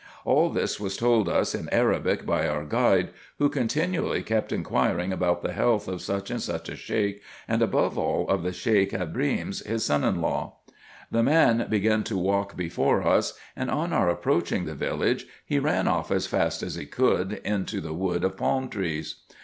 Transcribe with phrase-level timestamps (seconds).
[0.25, 5.43] All this was told us in Arabic by ovir guide, who continually kept inquiring about
[5.43, 9.63] the health of such and such a Sheik, and, above all, of the Sheik Hebrims,
[9.63, 10.57] his son in law.
[11.11, 15.87] The man began to walk before us, and on our approaching the village, he ran
[15.87, 19.17] off as fast as he could into the wood of palm trees.